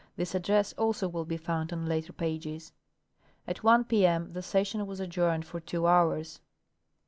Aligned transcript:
This 0.15 0.33
address 0.33 0.73
also 0.79 1.07
Avill 1.11 1.27
be 1.27 1.37
found 1.37 1.71
on 1.71 1.85
later 1.85 2.11
pages. 2.11 2.73
At 3.47 3.63
1 3.63 3.83
p 3.83 4.03
m 4.07 4.33
the 4.33 4.41
session 4.41 4.81
Avas 4.81 4.99
adjourned 4.99 5.45
ft>r 5.45 5.61
tAvo 5.61 5.87
hours. 5.87 6.41